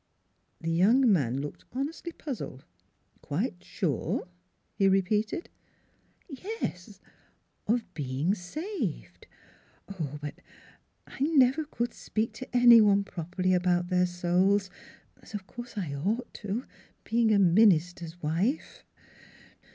[0.59, 2.65] The young man looked honestly puzzled."
[3.21, 4.27] Quite sure"
[4.79, 5.47] he repeated.
[6.27, 6.99] "Yes;
[7.67, 9.27] of being saved....
[9.85, 10.01] But,
[10.39, 10.43] oh!
[11.05, 14.71] I never could speak to any one properly about their souls
[15.21, 16.43] as of course I ought,
[17.03, 18.83] being a minister's wife."